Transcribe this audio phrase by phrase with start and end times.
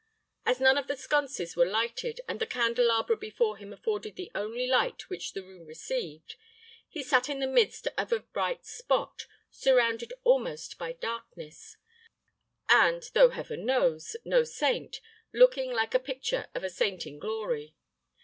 [0.47, 4.65] As none of the sconces were lighted, and the candelabra before him afforded the only
[4.65, 6.37] light which the room received,
[6.89, 11.77] he sat in the midst of a bright spot, surrounded almost by darkness,
[12.67, 15.01] and, though Heaven knows, no saint,
[15.33, 17.75] looking like the picture of a saint in glory.